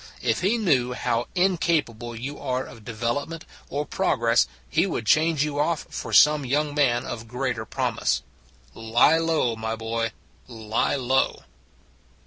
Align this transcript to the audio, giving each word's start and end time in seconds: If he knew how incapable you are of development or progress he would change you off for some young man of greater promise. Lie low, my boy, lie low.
If 0.23 0.41
he 0.41 0.57
knew 0.57 0.93
how 0.93 1.27
incapable 1.35 2.15
you 2.15 2.39
are 2.39 2.63
of 2.63 2.83
development 2.83 3.45
or 3.69 3.85
progress 3.85 4.47
he 4.67 4.87
would 4.87 5.05
change 5.05 5.43
you 5.43 5.59
off 5.59 5.85
for 5.91 6.11
some 6.11 6.43
young 6.43 6.73
man 6.73 7.05
of 7.05 7.27
greater 7.27 7.65
promise. 7.65 8.23
Lie 8.73 9.19
low, 9.19 9.55
my 9.55 9.75
boy, 9.75 10.11
lie 10.47 10.95
low. 10.95 11.43